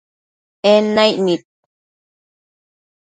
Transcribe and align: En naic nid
En 0.71 0.83
naic 0.95 1.17
nid 1.25 1.43